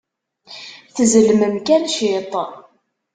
[0.95, 2.31] Tzelmem kan ciṭ.